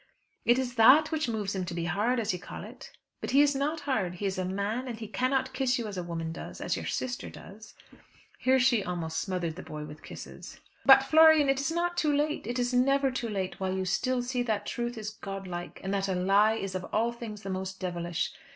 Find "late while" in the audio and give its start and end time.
13.29-13.77